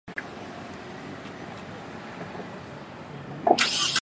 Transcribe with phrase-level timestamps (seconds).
[0.07, 0.41] 但事情远
[3.45, 3.99] 未结束。